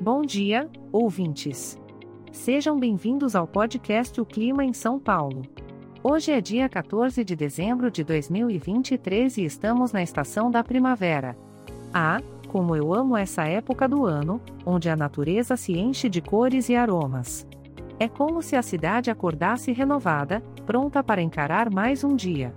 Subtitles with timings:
[0.00, 1.80] Bom dia, ouvintes.
[2.30, 5.40] Sejam bem-vindos ao podcast O Clima em São Paulo.
[6.02, 11.34] Hoje é dia 14 de dezembro de 2023 e estamos na estação da primavera.
[11.94, 16.68] Ah, como eu amo essa época do ano, onde a natureza se enche de cores
[16.68, 17.46] e aromas.
[17.98, 22.54] É como se a cidade acordasse renovada, pronta para encarar mais um dia.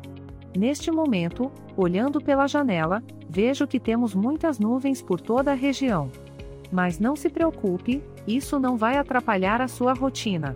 [0.57, 6.11] Neste momento, olhando pela janela, vejo que temos muitas nuvens por toda a região.
[6.71, 10.55] Mas não se preocupe, isso não vai atrapalhar a sua rotina.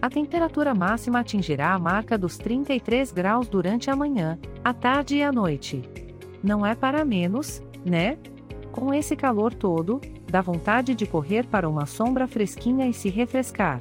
[0.00, 5.22] A temperatura máxima atingirá a marca dos 33 graus durante a manhã, a tarde e
[5.22, 5.82] a noite.
[6.42, 8.16] Não é para menos, né?
[8.70, 13.80] Com esse calor todo, dá vontade de correr para uma sombra fresquinha e se refrescar.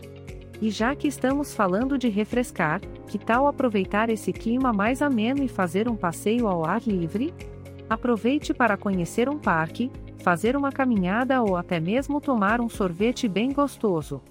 [0.60, 5.48] E já que estamos falando de refrescar, que tal aproveitar esse clima mais ameno e
[5.48, 7.32] fazer um passeio ao ar livre?
[7.88, 9.92] Aproveite para conhecer um parque,
[10.28, 14.22] fazer uma caminhada ou até mesmo tomar um sorvete bem gostoso.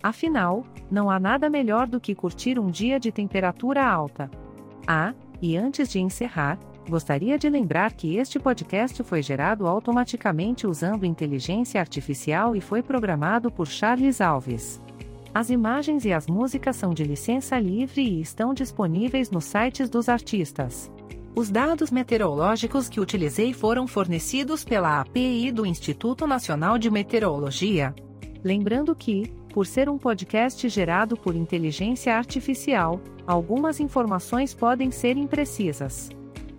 [0.00, 4.30] Afinal, não há nada melhor do que curtir um dia de temperatura alta.
[4.86, 6.56] Ah, e antes de encerrar,
[6.88, 13.50] gostaria de lembrar que este podcast foi gerado automaticamente usando inteligência artificial e foi programado
[13.50, 14.80] por Charles Alves.
[15.34, 20.08] As imagens e as músicas são de licença livre e estão disponíveis nos sites dos
[20.08, 20.88] artistas.
[21.34, 27.94] Os dados meteorológicos que utilizei foram fornecidos pela API do Instituto Nacional de Meteorologia.
[28.42, 36.10] Lembrando que, por ser um podcast gerado por inteligência artificial, algumas informações podem ser imprecisas.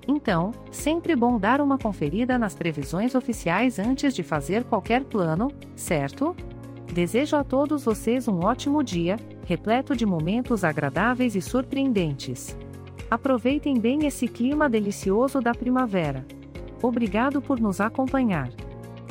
[0.07, 6.35] Então, sempre bom dar uma conferida nas previsões oficiais antes de fazer qualquer plano, certo?
[6.91, 12.57] Desejo a todos vocês um ótimo dia, repleto de momentos agradáveis e surpreendentes.
[13.11, 16.25] Aproveitem bem esse clima delicioso da primavera.
[16.81, 18.49] Obrigado por nos acompanhar.